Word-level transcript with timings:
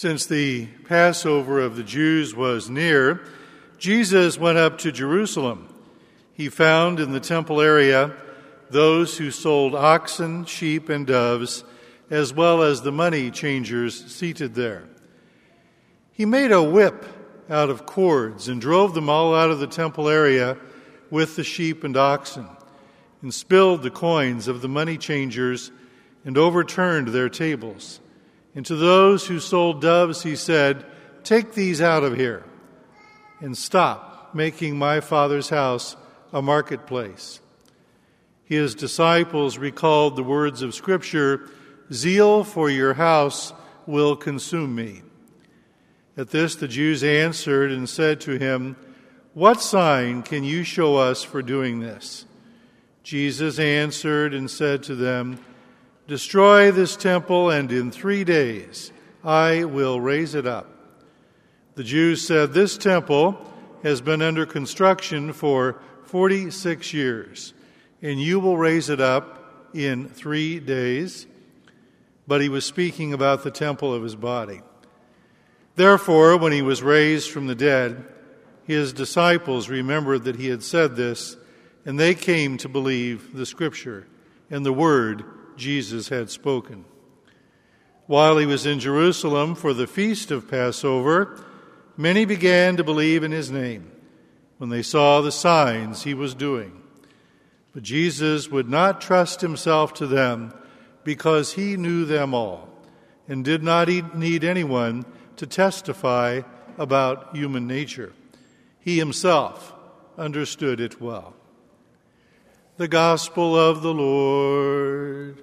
Since 0.00 0.24
the 0.24 0.64
Passover 0.88 1.60
of 1.60 1.76
the 1.76 1.82
Jews 1.82 2.34
was 2.34 2.70
near, 2.70 3.20
Jesus 3.76 4.38
went 4.38 4.56
up 4.56 4.78
to 4.78 4.90
Jerusalem. 4.90 5.68
He 6.32 6.48
found 6.48 7.00
in 7.00 7.12
the 7.12 7.20
temple 7.20 7.60
area 7.60 8.16
those 8.70 9.18
who 9.18 9.30
sold 9.30 9.74
oxen, 9.74 10.46
sheep, 10.46 10.88
and 10.88 11.06
doves, 11.06 11.64
as 12.08 12.32
well 12.32 12.62
as 12.62 12.80
the 12.80 12.90
money 12.90 13.30
changers 13.30 14.10
seated 14.10 14.54
there. 14.54 14.88
He 16.12 16.24
made 16.24 16.50
a 16.50 16.62
whip 16.62 17.04
out 17.50 17.68
of 17.68 17.84
cords 17.84 18.48
and 18.48 18.58
drove 18.58 18.94
them 18.94 19.10
all 19.10 19.34
out 19.34 19.50
of 19.50 19.58
the 19.58 19.66
temple 19.66 20.08
area 20.08 20.56
with 21.10 21.36
the 21.36 21.44
sheep 21.44 21.84
and 21.84 21.94
oxen, 21.94 22.48
and 23.20 23.34
spilled 23.34 23.82
the 23.82 23.90
coins 23.90 24.48
of 24.48 24.62
the 24.62 24.68
money 24.68 24.96
changers 24.96 25.70
and 26.24 26.38
overturned 26.38 27.08
their 27.08 27.28
tables. 27.28 28.00
And 28.54 28.66
to 28.66 28.76
those 28.76 29.26
who 29.26 29.40
sold 29.40 29.80
doves, 29.80 30.22
he 30.22 30.36
said, 30.36 30.84
Take 31.22 31.54
these 31.54 31.80
out 31.80 32.02
of 32.02 32.16
here 32.16 32.44
and 33.40 33.56
stop 33.56 34.34
making 34.34 34.78
my 34.78 35.00
Father's 35.00 35.48
house 35.48 35.96
a 36.32 36.42
marketplace. 36.42 37.40
His 38.44 38.74
disciples 38.74 39.58
recalled 39.58 40.16
the 40.16 40.22
words 40.22 40.62
of 40.62 40.74
Scripture 40.74 41.48
Zeal 41.92 42.44
for 42.44 42.70
your 42.70 42.94
house 42.94 43.52
will 43.86 44.16
consume 44.16 44.74
me. 44.74 45.02
At 46.16 46.30
this, 46.30 46.54
the 46.54 46.68
Jews 46.68 47.02
answered 47.02 47.72
and 47.72 47.88
said 47.88 48.20
to 48.22 48.38
him, 48.38 48.76
What 49.34 49.60
sign 49.60 50.22
can 50.22 50.44
you 50.44 50.64
show 50.64 50.96
us 50.96 51.22
for 51.22 51.42
doing 51.42 51.80
this? 51.80 52.26
Jesus 53.02 53.58
answered 53.58 54.34
and 54.34 54.50
said 54.50 54.82
to 54.84 54.94
them, 54.94 55.42
Destroy 56.10 56.72
this 56.72 56.96
temple, 56.96 57.50
and 57.50 57.70
in 57.70 57.92
three 57.92 58.24
days 58.24 58.90
I 59.22 59.62
will 59.62 60.00
raise 60.00 60.34
it 60.34 60.44
up. 60.44 60.68
The 61.76 61.84
Jews 61.84 62.26
said, 62.26 62.52
This 62.52 62.76
temple 62.76 63.38
has 63.84 64.00
been 64.00 64.20
under 64.20 64.44
construction 64.44 65.32
for 65.32 65.80
46 66.06 66.92
years, 66.92 67.54
and 68.02 68.20
you 68.20 68.40
will 68.40 68.58
raise 68.58 68.88
it 68.88 69.00
up 69.00 69.70
in 69.72 70.08
three 70.08 70.58
days. 70.58 71.28
But 72.26 72.40
he 72.40 72.48
was 72.48 72.64
speaking 72.64 73.12
about 73.12 73.44
the 73.44 73.52
temple 73.52 73.94
of 73.94 74.02
his 74.02 74.16
body. 74.16 74.62
Therefore, 75.76 76.36
when 76.36 76.50
he 76.50 76.62
was 76.62 76.82
raised 76.82 77.30
from 77.30 77.46
the 77.46 77.54
dead, 77.54 78.04
his 78.64 78.92
disciples 78.92 79.68
remembered 79.68 80.24
that 80.24 80.34
he 80.34 80.48
had 80.48 80.64
said 80.64 80.96
this, 80.96 81.36
and 81.86 82.00
they 82.00 82.16
came 82.16 82.56
to 82.56 82.68
believe 82.68 83.32
the 83.32 83.46
scripture 83.46 84.08
and 84.50 84.66
the 84.66 84.72
word 84.72 85.24
Jesus 85.60 86.08
had 86.08 86.30
spoken. 86.30 86.84
While 88.06 88.38
he 88.38 88.46
was 88.46 88.66
in 88.66 88.80
Jerusalem 88.80 89.54
for 89.54 89.72
the 89.72 89.86
feast 89.86 90.32
of 90.32 90.50
Passover, 90.50 91.40
many 91.96 92.24
began 92.24 92.76
to 92.76 92.82
believe 92.82 93.22
in 93.22 93.30
his 93.30 93.52
name 93.52 93.92
when 94.58 94.70
they 94.70 94.82
saw 94.82 95.20
the 95.20 95.30
signs 95.30 96.02
he 96.02 96.14
was 96.14 96.34
doing. 96.34 96.82
But 97.72 97.84
Jesus 97.84 98.50
would 98.50 98.68
not 98.68 99.00
trust 99.00 99.40
himself 99.42 99.94
to 99.94 100.08
them 100.08 100.52
because 101.04 101.52
he 101.52 101.76
knew 101.76 102.04
them 102.04 102.34
all 102.34 102.68
and 103.28 103.44
did 103.44 103.62
not 103.62 103.88
need 104.16 104.42
anyone 104.42 105.04
to 105.36 105.46
testify 105.46 106.40
about 106.78 107.36
human 107.36 107.68
nature. 107.68 108.12
He 108.80 108.98
himself 108.98 109.72
understood 110.18 110.80
it 110.80 111.00
well. 111.00 111.34
The 112.76 112.88
Gospel 112.88 113.54
of 113.54 113.82
the 113.82 113.94
Lord. 113.94 115.42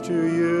to 0.00 0.12
you. 0.12 0.57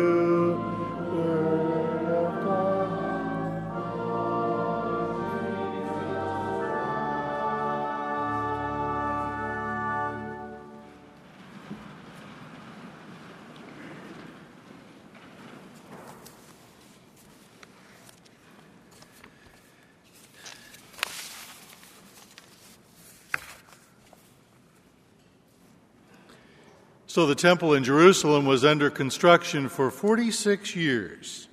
So 27.18 27.26
the 27.26 27.34
temple 27.34 27.74
in 27.74 27.82
Jerusalem 27.82 28.46
was 28.46 28.64
under 28.64 28.90
construction 28.90 29.68
for 29.68 29.90
46 29.90 30.76
years. 30.76 31.48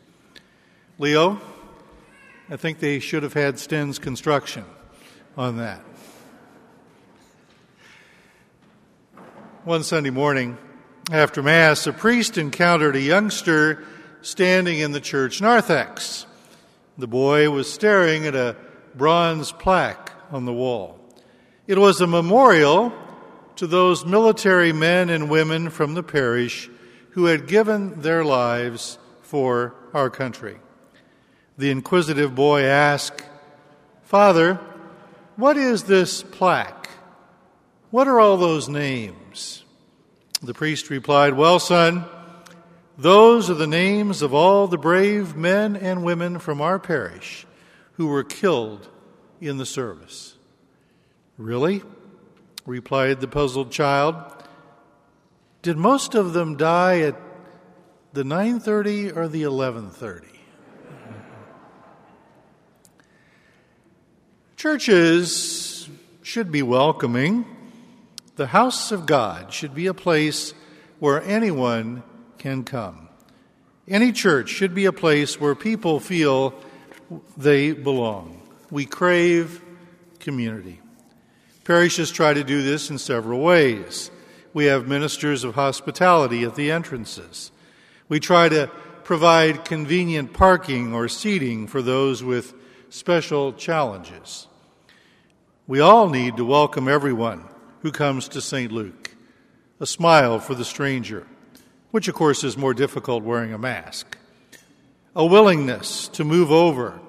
Leo, 0.99 1.41
I 2.51 2.55
think 2.55 2.77
they 2.77 2.99
should 2.99 3.23
have 3.23 3.33
had 3.33 3.57
Sten's 3.57 3.97
construction 3.97 4.63
on 5.35 5.57
that. 5.57 5.81
One 9.63 9.81
Sunday 9.81 10.11
morning, 10.11 10.55
after 11.11 11.41
Mass, 11.41 11.87
a 11.87 11.93
priest 11.93 12.37
encountered 12.37 12.95
a 12.95 13.01
youngster 13.01 13.83
standing 14.21 14.77
in 14.77 14.91
the 14.91 15.01
church 15.01 15.41
narthex. 15.41 16.27
The 16.99 17.07
boy 17.07 17.49
was 17.49 17.73
staring 17.73 18.27
at 18.27 18.35
a 18.35 18.55
bronze 18.93 19.51
plaque 19.51 20.11
on 20.29 20.45
the 20.45 20.53
wall. 20.53 20.99
It 21.65 21.79
was 21.79 22.01
a 22.01 22.05
memorial 22.05 22.93
to 23.57 23.67
those 23.67 24.05
military 24.05 24.73
men 24.73 25.09
and 25.09 25.29
women 25.29 25.69
from 25.69 25.93
the 25.93 26.03
parish 26.03 26.69
who 27.11 27.25
had 27.25 27.47
given 27.47 28.01
their 28.01 28.23
lives 28.25 28.97
for 29.21 29.73
our 29.93 30.09
country. 30.09 30.57
The 31.57 31.71
inquisitive 31.71 32.35
boy 32.35 32.63
asked, 32.63 33.23
Father, 34.03 34.59
what 35.35 35.57
is 35.57 35.83
this 35.83 36.23
plaque? 36.23 36.89
What 37.91 38.07
are 38.07 38.19
all 38.19 38.37
those 38.37 38.67
names? 38.67 39.63
The 40.41 40.53
priest 40.53 40.89
replied, 40.89 41.33
Well, 41.33 41.59
son, 41.59 42.05
those 42.97 43.49
are 43.49 43.55
the 43.55 43.67
names 43.67 44.21
of 44.21 44.33
all 44.33 44.67
the 44.67 44.77
brave 44.77 45.35
men 45.35 45.75
and 45.75 46.03
women 46.03 46.39
from 46.39 46.61
our 46.61 46.79
parish 46.79 47.45
who 47.93 48.07
were 48.07 48.23
killed 48.23 48.89
in 49.39 49.57
the 49.57 49.65
service. 49.65 50.35
Really? 51.37 51.83
Replied 52.65 53.21
the 53.21 53.27
puzzled 53.27 53.71
child. 53.71 54.15
Did 55.61 55.77
most 55.77 56.15
of 56.15 56.33
them 56.33 56.57
die 56.57 56.99
at 56.99 57.15
the 58.13 58.23
9:30 58.23 59.15
or 59.15 59.27
the 59.27 59.43
11:30? 59.43 60.27
Churches 64.55 65.89
should 66.21 66.51
be 66.51 66.61
welcoming. 66.61 67.45
The 68.35 68.47
house 68.47 68.91
of 68.91 69.05
God 69.05 69.53
should 69.53 69.75
be 69.75 69.87
a 69.87 69.93
place 69.93 70.53
where 70.99 71.21
anyone 71.21 72.03
can 72.37 72.63
come. 72.63 73.09
Any 73.87 74.11
church 74.11 74.49
should 74.49 74.73
be 74.73 74.85
a 74.85 74.91
place 74.91 75.39
where 75.39 75.55
people 75.55 75.99
feel 75.99 76.53
they 77.37 77.73
belong. 77.73 78.41
We 78.71 78.85
crave 78.85 79.61
community. 80.19 80.81
Parishes 81.65 82.11
try 82.11 82.31
to 82.31 82.43
do 82.43 82.61
this 82.61 82.91
in 82.91 82.99
several 82.99 83.41
ways. 83.41 84.11
We 84.53 84.65
have 84.65 84.87
ministers 84.87 85.43
of 85.43 85.55
hospitality 85.55 86.43
at 86.43 86.53
the 86.53 86.71
entrances. 86.71 87.51
We 88.07 88.19
try 88.19 88.49
to 88.49 88.67
provide 89.03 89.65
convenient 89.65 90.31
parking 90.31 90.93
or 90.93 91.07
seating 91.07 91.65
for 91.65 91.81
those 91.81 92.23
with 92.23 92.53
special 92.89 93.51
challenges. 93.51 94.47
We 95.65 95.79
all 95.79 96.07
need 96.07 96.37
to 96.37 96.45
welcome 96.45 96.87
everyone 96.87 97.45
who 97.81 97.91
comes 97.91 98.27
to 98.29 98.41
St. 98.41 98.71
Luke. 98.71 99.15
A 99.79 99.87
smile 99.87 100.37
for 100.39 100.53
the 100.53 100.63
stranger, 100.63 101.25
which 101.89 102.07
of 102.07 102.13
course 102.13 102.43
is 102.43 102.55
more 102.55 102.75
difficult 102.75 103.23
wearing 103.23 103.53
a 103.53 103.57
mask. 103.57 104.19
A 105.15 105.25
willingness 105.25 106.09
to 106.09 106.23
move 106.23 106.51
over 106.51 106.99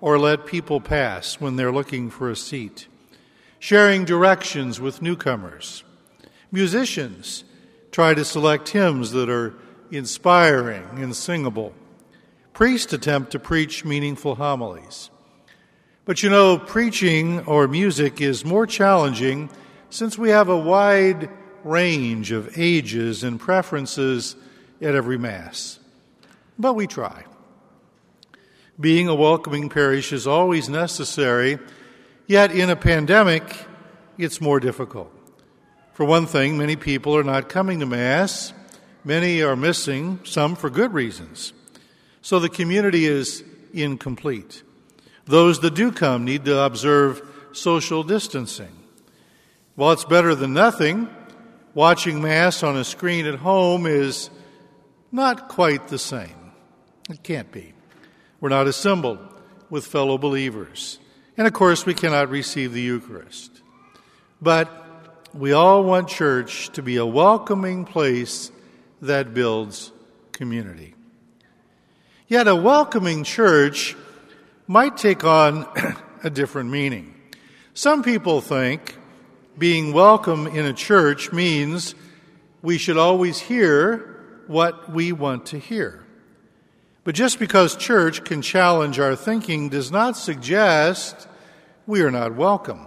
or 0.00 0.18
let 0.18 0.46
people 0.46 0.80
pass 0.80 1.38
when 1.38 1.56
they're 1.56 1.70
looking 1.70 2.08
for 2.08 2.30
a 2.30 2.36
seat 2.36 2.88
sharing 3.58 4.04
directions 4.04 4.80
with 4.80 5.02
newcomers. 5.02 5.84
Musicians 6.50 7.44
try 7.90 8.14
to 8.14 8.24
select 8.24 8.68
hymns 8.68 9.12
that 9.12 9.28
are 9.28 9.54
inspiring 9.90 10.86
and 11.02 11.14
singable. 11.14 11.72
Priests 12.52 12.92
attempt 12.92 13.32
to 13.32 13.38
preach 13.38 13.84
meaningful 13.84 14.36
homilies. 14.36 15.10
But 16.04 16.22
you 16.22 16.30
know, 16.30 16.58
preaching 16.58 17.40
or 17.40 17.68
music 17.68 18.20
is 18.20 18.44
more 18.44 18.66
challenging 18.66 19.50
since 19.90 20.16
we 20.16 20.30
have 20.30 20.48
a 20.48 20.56
wide 20.56 21.28
range 21.64 22.32
of 22.32 22.58
ages 22.58 23.24
and 23.24 23.38
preferences 23.38 24.36
at 24.80 24.94
every 24.94 25.18
Mass. 25.18 25.78
But 26.58 26.74
we 26.74 26.86
try. 26.86 27.24
Being 28.80 29.08
a 29.08 29.14
welcoming 29.14 29.68
parish 29.68 30.12
is 30.12 30.26
always 30.26 30.68
necessary, 30.68 31.58
yet 32.28 32.52
in 32.52 32.70
a 32.70 32.76
pandemic, 32.76 33.42
it's 34.16 34.40
more 34.40 34.60
difficult. 34.60 35.12
For 35.94 36.04
one 36.04 36.26
thing, 36.26 36.56
many 36.56 36.76
people 36.76 37.16
are 37.16 37.24
not 37.24 37.48
coming 37.48 37.80
to 37.80 37.86
Mass. 37.86 38.52
Many 39.02 39.42
are 39.42 39.56
missing, 39.56 40.20
some 40.22 40.54
for 40.54 40.70
good 40.70 40.92
reasons. 40.92 41.52
So 42.22 42.38
the 42.38 42.48
community 42.48 43.06
is 43.06 43.42
incomplete. 43.72 44.62
Those 45.24 45.58
that 45.60 45.74
do 45.74 45.90
come 45.90 46.24
need 46.24 46.44
to 46.44 46.60
observe 46.60 47.22
social 47.52 48.04
distancing. 48.04 48.76
While 49.74 49.92
it's 49.92 50.04
better 50.04 50.34
than 50.34 50.54
nothing, 50.54 51.08
watching 51.74 52.22
Mass 52.22 52.62
on 52.62 52.76
a 52.76 52.84
screen 52.84 53.26
at 53.26 53.36
home 53.36 53.86
is 53.86 54.30
not 55.10 55.48
quite 55.48 55.88
the 55.88 55.98
same. 55.98 56.52
It 57.08 57.22
can't 57.22 57.50
be. 57.50 57.72
We're 58.40 58.50
not 58.50 58.66
assembled 58.66 59.18
with 59.70 59.86
fellow 59.86 60.18
believers. 60.18 60.98
And 61.38 61.46
of 61.46 61.52
course, 61.52 61.86
we 61.86 61.94
cannot 61.94 62.30
receive 62.30 62.72
the 62.72 62.82
Eucharist. 62.82 63.62
But 64.42 64.68
we 65.32 65.52
all 65.52 65.84
want 65.84 66.08
church 66.08 66.70
to 66.70 66.82
be 66.82 66.96
a 66.96 67.06
welcoming 67.06 67.84
place 67.84 68.50
that 69.02 69.34
builds 69.34 69.92
community. 70.32 70.96
Yet 72.26 72.48
a 72.48 72.56
welcoming 72.56 73.22
church 73.22 73.94
might 74.66 74.96
take 74.96 75.22
on 75.22 75.64
a 76.24 76.28
different 76.28 76.70
meaning. 76.70 77.14
Some 77.72 78.02
people 78.02 78.40
think 78.40 78.98
being 79.56 79.92
welcome 79.92 80.48
in 80.48 80.66
a 80.66 80.72
church 80.72 81.32
means 81.32 81.94
we 82.62 82.78
should 82.78 82.98
always 82.98 83.38
hear 83.38 84.42
what 84.48 84.92
we 84.92 85.12
want 85.12 85.46
to 85.46 85.58
hear. 85.60 86.04
But 87.04 87.14
just 87.14 87.38
because 87.38 87.76
church 87.76 88.24
can 88.24 88.42
challenge 88.42 88.98
our 88.98 89.14
thinking 89.14 89.68
does 89.68 89.92
not 89.92 90.16
suggest 90.16 91.27
we 91.88 92.02
are 92.02 92.10
not 92.10 92.34
welcome. 92.34 92.86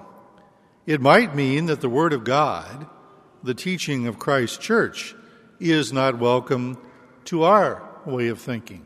It 0.85 1.01
might 1.01 1.35
mean 1.35 1.65
that 1.65 1.81
the 1.81 1.89
Word 1.89 2.13
of 2.13 2.23
God, 2.23 2.85
the 3.41 3.55
teaching 3.55 4.05
of 4.05 4.19
Christ's 4.19 4.59
church, 4.59 5.15
is 5.59 5.91
not 5.91 6.19
welcome 6.19 6.77
to 7.25 7.41
our 7.41 7.81
way 8.05 8.27
of 8.27 8.39
thinking. 8.39 8.85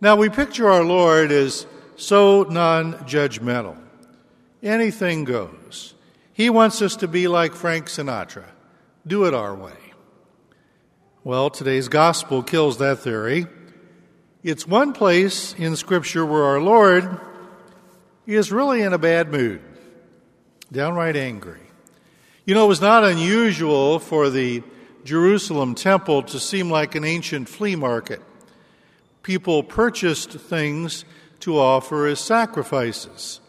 Now, 0.00 0.14
we 0.14 0.28
picture 0.28 0.70
our 0.70 0.84
Lord 0.84 1.32
as 1.32 1.66
so 1.96 2.44
non 2.44 2.94
judgmental. 3.06 3.76
Anything 4.62 5.24
goes. 5.24 5.94
He 6.32 6.48
wants 6.48 6.80
us 6.80 6.94
to 6.96 7.08
be 7.08 7.26
like 7.26 7.54
Frank 7.54 7.86
Sinatra 7.86 8.44
do 9.04 9.24
it 9.24 9.34
our 9.34 9.54
way. 9.54 9.72
Well, 11.24 11.50
today's 11.50 11.88
gospel 11.88 12.44
kills 12.44 12.78
that 12.78 13.00
theory. 13.00 13.46
It's 14.44 14.64
one 14.64 14.92
place 14.92 15.54
in 15.54 15.74
Scripture 15.74 16.24
where 16.24 16.44
our 16.44 16.60
Lord 16.60 17.20
is 18.34 18.50
really 18.50 18.82
in 18.82 18.92
a 18.92 18.98
bad 18.98 19.30
mood, 19.30 19.60
downright 20.72 21.16
angry. 21.16 21.60
You 22.44 22.54
know, 22.54 22.64
it 22.64 22.68
was 22.68 22.80
not 22.80 23.04
unusual 23.04 23.98
for 23.98 24.30
the 24.30 24.62
Jerusalem 25.04 25.74
temple 25.74 26.22
to 26.24 26.40
seem 26.40 26.70
like 26.70 26.94
an 26.94 27.04
ancient 27.04 27.48
flea 27.48 27.76
market 27.76 28.20
people 29.26 29.64
purchased 29.64 30.30
things 30.30 31.04
to 31.40 31.58
offer 31.58 32.06
as 32.06 32.20
sacrifices, 32.20 33.40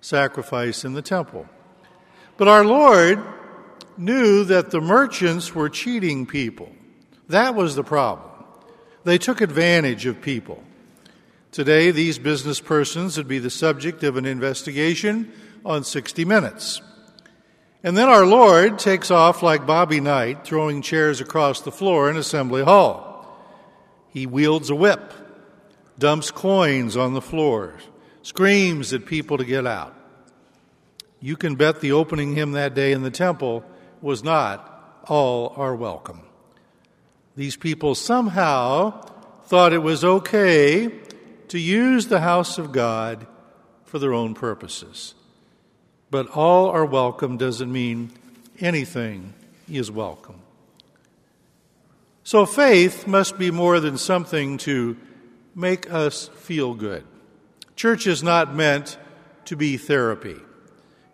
sacrifice 0.00 0.84
in 0.84 0.94
the 0.94 1.00
temple. 1.00 1.46
But 2.36 2.48
our 2.48 2.64
Lord 2.64 3.22
knew 3.96 4.42
that 4.42 4.72
the 4.72 4.80
merchants 4.80 5.54
were 5.54 5.68
cheating 5.68 6.26
people. 6.26 6.72
That 7.28 7.54
was 7.54 7.76
the 7.76 7.84
problem. 7.84 8.32
They 9.04 9.16
took 9.16 9.40
advantage 9.40 10.06
of 10.06 10.20
people. 10.20 10.60
Today, 11.52 11.90
these 11.90 12.18
business 12.18 12.60
persons 12.60 13.18
would 13.18 13.28
be 13.28 13.38
the 13.38 13.50
subject 13.50 14.02
of 14.04 14.16
an 14.16 14.24
investigation 14.24 15.30
on 15.66 15.84
60 15.84 16.24
Minutes. 16.24 16.80
And 17.84 17.94
then 17.94 18.08
our 18.08 18.24
Lord 18.24 18.78
takes 18.78 19.10
off 19.10 19.42
like 19.42 19.66
Bobby 19.66 20.00
Knight, 20.00 20.46
throwing 20.46 20.80
chairs 20.80 21.20
across 21.20 21.60
the 21.60 21.70
floor 21.70 22.08
in 22.08 22.16
Assembly 22.16 22.62
Hall. 22.62 23.36
He 24.08 24.24
wields 24.24 24.70
a 24.70 24.74
whip, 24.74 25.12
dumps 25.98 26.30
coins 26.30 26.96
on 26.96 27.12
the 27.12 27.20
floor, 27.20 27.74
screams 28.22 28.94
at 28.94 29.04
people 29.04 29.36
to 29.36 29.44
get 29.44 29.66
out. 29.66 29.94
You 31.20 31.36
can 31.36 31.56
bet 31.56 31.82
the 31.82 31.92
opening 31.92 32.34
hymn 32.34 32.52
that 32.52 32.72
day 32.72 32.92
in 32.92 33.02
the 33.02 33.10
temple 33.10 33.62
was 34.00 34.24
not 34.24 35.02
all 35.06 35.52
are 35.58 35.76
welcome. 35.76 36.22
These 37.36 37.56
people 37.56 37.94
somehow 37.94 39.02
thought 39.44 39.74
it 39.74 39.82
was 39.82 40.02
okay 40.02 41.01
to 41.52 41.58
use 41.58 42.06
the 42.06 42.20
house 42.20 42.56
of 42.56 42.72
God 42.72 43.26
for 43.84 43.98
their 43.98 44.14
own 44.14 44.32
purposes. 44.32 45.12
But 46.10 46.28
all 46.28 46.70
are 46.70 46.86
welcome 46.86 47.36
doesn't 47.36 47.70
mean 47.70 48.10
anything 48.58 49.34
is 49.70 49.90
welcome. 49.90 50.40
So 52.24 52.46
faith 52.46 53.06
must 53.06 53.38
be 53.38 53.50
more 53.50 53.80
than 53.80 53.98
something 53.98 54.56
to 54.64 54.96
make 55.54 55.92
us 55.92 56.28
feel 56.28 56.72
good. 56.72 57.04
Church 57.76 58.06
is 58.06 58.22
not 58.22 58.54
meant 58.54 58.96
to 59.44 59.54
be 59.54 59.76
therapy. 59.76 60.40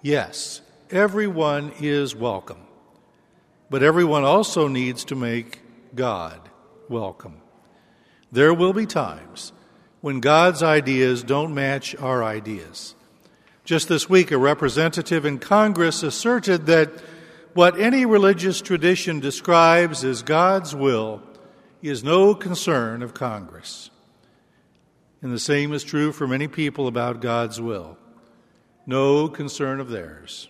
Yes, 0.03 0.61
everyone 0.89 1.73
is 1.81 2.15
welcome, 2.15 2.63
but 3.71 3.83
everyone 3.83 4.23
also 4.23 4.69
needs 4.69 5.05
to 5.07 5.17
make 5.17 5.63
God 5.97 6.41
welcome. 6.89 7.41
There 8.31 8.55
will 8.55 8.73
be 8.73 8.87
times 8.87 9.53
when 10.01 10.21
God's 10.21 10.63
ideas 10.63 11.23
don't 11.23 11.55
match 11.55 11.97
our 11.97 12.23
ideas. 12.23 12.95
Just 13.65 13.89
this 13.89 14.09
week, 14.09 14.31
a 14.31 14.39
representative 14.39 15.27
in 15.27 15.39
Congress 15.39 16.03
asserted 16.03 16.67
that 16.67 16.91
what 17.55 17.79
any 17.79 18.07
religious 18.07 18.61
tradition 18.61 19.21
describes 19.21 20.05
as 20.05 20.23
God's 20.23 20.75
will 20.75 21.23
is 21.83 22.05
no 22.05 22.35
concern 22.35 23.03
of 23.03 23.15
Congress. 23.15 23.91
And 25.21 25.33
the 25.33 25.39
same 25.39 25.73
is 25.73 25.83
true 25.83 26.13
for 26.13 26.27
many 26.27 26.47
people 26.49 26.87
about 26.87 27.21
God's 27.21 27.61
will. 27.61 27.99
No 28.87 29.29
concern 29.29 29.81
of 29.81 29.91
theirs. 29.91 30.49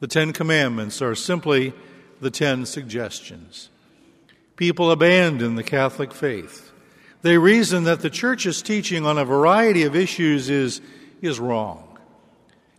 The 0.00 0.06
Ten 0.06 0.32
Commandments 0.32 1.02
are 1.02 1.14
simply 1.14 1.74
the 2.20 2.30
Ten 2.30 2.66
Suggestions. 2.66 3.68
People 4.56 4.90
abandon 4.90 5.54
the 5.54 5.62
Catholic 5.62 6.12
faith. 6.12 6.72
They 7.22 7.36
reason 7.36 7.84
that 7.84 8.00
the 8.00 8.10
Church's 8.10 8.62
teaching 8.62 9.04
on 9.04 9.18
a 9.18 9.24
variety 9.24 9.82
of 9.82 9.96
issues 9.96 10.48
is, 10.48 10.80
is 11.20 11.40
wrong. 11.40 11.98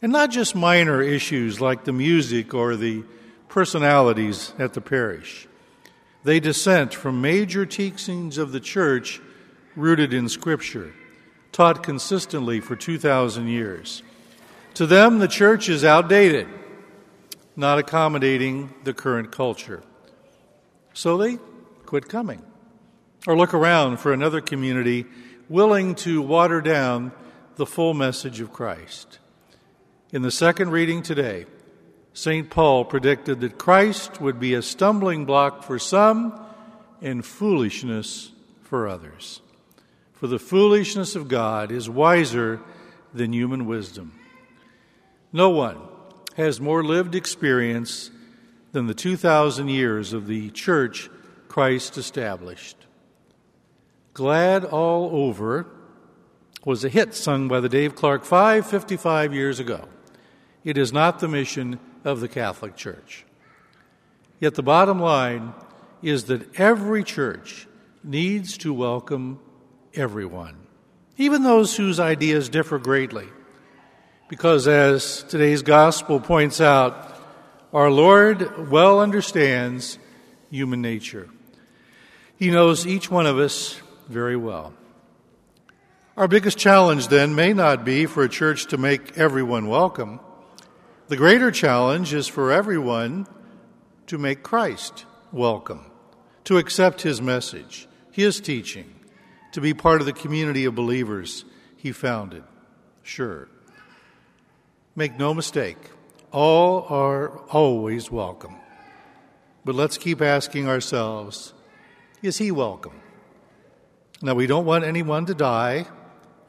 And 0.02 0.12
not 0.14 0.32
just 0.32 0.56
minor 0.56 1.02
issues 1.02 1.60
like 1.60 1.84
the 1.84 1.92
music 1.92 2.54
or 2.54 2.78
the 2.78 3.04
personalities 3.50 4.54
at 4.58 4.74
the 4.74 4.82
parish. 4.82 5.48
They 6.24 6.40
dissent 6.40 6.94
from 6.94 7.22
major 7.22 7.66
teachings 7.66 8.38
of 8.38 8.52
the 8.52 8.60
church 8.62 9.20
rooted 9.76 10.14
in 10.14 10.30
Scripture, 10.30 10.94
taught 11.52 11.84
consistently 11.84 12.62
for 12.62 12.76
2,000 12.76 13.48
years. 13.48 14.04
To 14.76 14.86
them, 14.86 15.20
the 15.20 15.28
church 15.28 15.68
is 15.68 15.84
outdated, 15.84 16.48
not 17.56 17.78
accommodating 17.78 18.74
the 18.84 18.94
current 18.94 19.32
culture. 19.32 19.84
So 20.94 21.18
they 21.18 21.40
quit 21.86 22.08
coming 22.08 22.42
or 23.28 23.38
look 23.38 23.54
around 23.54 23.98
for 23.98 24.14
another 24.14 24.42
community 24.42 25.06
willing 25.48 25.96
to 25.96 26.22
water 26.22 26.62
down 26.62 27.12
the 27.56 27.66
full 27.66 27.94
message 27.94 28.40
of 28.40 28.54
Christ. 28.54 29.20
In 30.12 30.22
the 30.22 30.32
second 30.32 30.72
reading 30.72 31.02
today, 31.02 31.46
St. 32.14 32.50
Paul 32.50 32.86
predicted 32.86 33.42
that 33.42 33.58
Christ 33.58 34.20
would 34.20 34.40
be 34.40 34.54
a 34.54 34.62
stumbling 34.62 35.26
block 35.26 35.64
for 35.64 35.78
some 35.80 36.40
and 37.02 37.26
foolishness 37.26 38.32
for 38.64 38.88
others. 38.88 39.42
For 40.14 40.28
the 40.28 40.40
foolishness 40.40 41.16
of 41.16 41.28
God 41.28 41.72
is 41.72 41.90
wiser 41.90 42.60
than 43.14 43.34
human 43.34 43.66
wisdom. 43.66 44.20
No 45.32 45.50
one 45.50 45.78
has 46.36 46.60
more 46.60 46.84
lived 46.84 47.16
experience 47.16 48.12
than 48.72 48.88
the 48.88 48.94
2,000 48.94 49.68
years 49.68 50.14
of 50.14 50.28
the 50.28 50.50
church 50.52 51.10
Christ 51.48 51.98
established. 51.98 52.79
Glad 54.14 54.66
All 54.66 55.10
Over 55.12 55.68
was 56.66 56.84
a 56.84 56.90
hit 56.90 57.14
sung 57.14 57.48
by 57.48 57.60
the 57.60 57.70
Dave 57.70 57.96
Clark 57.96 58.26
Five 58.26 58.68
55 58.68 59.34
years 59.34 59.60
ago. 59.60 59.88
It 60.64 60.78
is 60.78 60.92
not 60.92 61.20
the 61.20 61.28
mission 61.28 61.80
of 62.04 62.20
the 62.20 62.28
Catholic 62.28 62.76
Church. 62.76 63.26
Yet 64.40 64.56
the 64.56 64.64
bottom 64.64 65.00
line 65.00 65.54
is 66.02 66.26
that 66.26 66.60
every 66.60 67.04
church 67.04 67.68
needs 68.04 68.58
to 68.60 68.74
welcome 68.74 69.40
everyone, 69.94 70.56
even 71.18 71.44
those 71.44 71.76
whose 71.78 72.00
ideas 72.00 72.50
differ 72.50 72.80
greatly. 72.80 73.28
Because 74.28 74.68
as 74.68 75.24
today's 75.24 75.62
gospel 75.62 76.20
points 76.20 76.62
out, 76.62 77.18
our 77.74 77.92
Lord 77.92 78.70
well 78.70 79.02
understands 79.02 80.00
human 80.50 80.82
nature. 80.82 81.30
He 82.38 82.52
knows 82.52 82.88
each 82.88 83.12
one 83.12 83.26
of 83.26 83.38
us 83.38 83.82
very 84.10 84.36
well. 84.36 84.74
Our 86.18 86.28
biggest 86.28 86.58
challenge 86.58 87.08
then 87.08 87.34
may 87.36 87.54
not 87.54 87.86
be 87.86 88.06
for 88.06 88.24
a 88.24 88.30
church 88.30 88.66
to 88.68 88.78
make 88.78 89.18
everyone 89.18 89.70
welcome. 89.70 90.20
The 91.08 91.16
greater 91.16 91.52
challenge 91.52 92.14
is 92.14 92.28
for 92.28 92.52
everyone 92.52 93.28
to 94.08 94.18
make 94.18 94.44
Christ 94.44 95.06
welcome, 95.32 95.86
to 96.44 96.58
accept 96.58 97.04
his 97.04 97.22
message, 97.22 97.88
his 98.12 98.42
teaching, 98.42 98.94
to 99.54 99.62
be 99.62 99.74
part 99.74 100.02
of 100.02 100.08
the 100.08 100.14
community 100.14 100.66
of 100.66 100.76
believers 100.76 101.46
he 101.78 101.92
founded. 101.92 102.44
Sure. 103.04 103.48
Make 104.96 105.18
no 105.18 105.34
mistake, 105.34 105.78
all 106.32 106.86
are 106.90 107.38
always 107.50 108.12
welcome. 108.12 108.56
But 109.64 109.76
let's 109.76 109.98
keep 109.98 110.22
asking 110.22 110.68
ourselves 110.68 111.54
is 112.22 112.38
he 112.38 112.52
welcome? 112.52 113.00
Now, 114.22 114.34
we 114.34 114.48
don't 114.48 114.66
want 114.66 114.84
anyone 114.84 115.26
to 115.28 115.34
die 115.34 115.86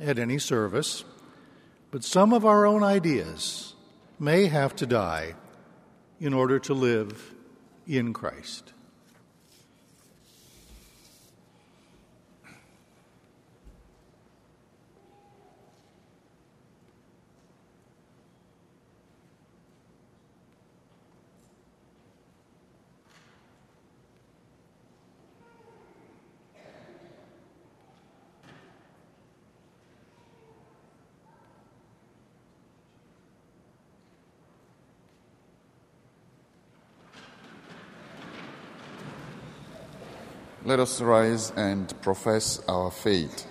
at 0.00 0.18
any 0.18 0.38
service, 0.38 1.04
but 1.92 2.02
some 2.02 2.32
of 2.32 2.44
our 2.44 2.66
own 2.66 2.82
ideas 2.82 3.74
may 4.18 4.46
have 4.46 4.74
to 4.76 4.86
die 4.86 5.34
in 6.20 6.34
order 6.34 6.58
to 6.58 6.74
live 6.74 7.34
in 7.86 8.12
Christ. 8.12 8.72
Let 40.70 40.78
us 40.78 41.00
rise 41.00 41.50
and 41.56 41.92
profess 42.00 42.62
our 42.68 42.92
faith. 42.92 43.44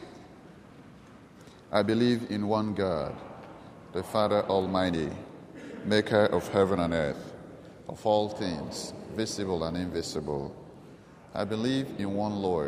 I 1.69 1.83
believe 1.83 2.31
in 2.31 2.47
one 2.47 2.73
God, 2.73 3.13
the 3.91 4.03
Father 4.03 4.43
Almighty, 4.43 5.09
maker 5.83 6.27
of 6.27 6.47
heaven 6.47 6.79
and 6.79 6.93
earth, 6.93 7.33
of 7.89 8.05
all 8.05 8.29
things, 8.29 8.93
visible 9.17 9.65
and 9.65 9.75
invisible. 9.75 10.55
I 11.35 11.43
believe 11.43 11.88
in 11.97 12.13
one 12.13 12.38
Lord 12.38 12.57